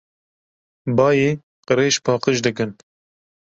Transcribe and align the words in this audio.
Bayê 0.97 1.31
qirêj 1.67 1.95
paqij 2.05 2.37
dikin. 2.45 2.71